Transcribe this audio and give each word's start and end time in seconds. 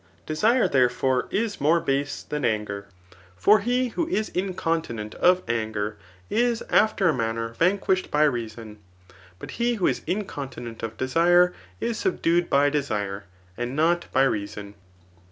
De 0.25 0.35
sore, 0.35 0.67
therefore, 0.67 1.27
is 1.29 1.61
more 1.61 1.79
base 1.79 2.23
than 2.23 2.43
anger» 2.43 2.87
For 3.37 3.59
he 3.59 3.89
who 3.89 4.07
is 4.07 4.29
incontinent 4.29 5.13
of 5.13 5.43
anger, 5.47 5.95
is 6.27 6.63
after 6.71 7.07
a 7.07 7.13
manner 7.13 7.49
vanquished 7.49 8.09
by 8.09 8.23
reason; 8.23 8.79
but 9.37 9.51
he 9.61 9.75
who 9.75 9.85
is 9.85 10.01
incontinent 10.07 10.81
of 10.81 10.97
desire, 10.97 11.53
is 11.79 11.99
subdued 11.99 12.49
by 12.49 12.67
desire, 12.71 13.25
and 13.55 13.75
not 13.75 14.07
by 14.11 14.23
reason. 14.23 14.73